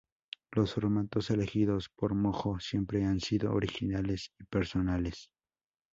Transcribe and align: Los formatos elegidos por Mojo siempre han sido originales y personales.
Los 0.53 0.73
formatos 0.73 1.29
elegidos 1.29 1.89
por 1.95 2.15
Mojo 2.15 2.59
siempre 2.59 3.05
han 3.05 3.19
sido 3.19 3.53
originales 3.53 4.31
y 4.39 4.45
personales. 4.45 5.29